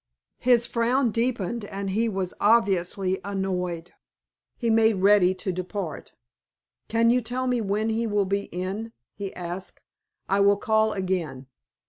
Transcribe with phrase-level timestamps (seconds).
[0.39, 3.91] His frown deepened, and he was obviously annoyed.
[4.57, 6.15] He made ready to depart.
[6.87, 9.79] "Can you tell me when he will be in?" he asked.
[10.27, 11.45] "I will call again."